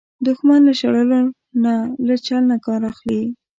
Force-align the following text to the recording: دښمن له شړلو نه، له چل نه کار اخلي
دښمن 0.25 0.59
له 0.67 0.73
شړلو 0.79 1.21
نه، 1.63 1.73
له 2.07 2.15
چل 2.25 2.41
نه 2.51 2.57
کار 2.65 2.81
اخلي 2.91 3.21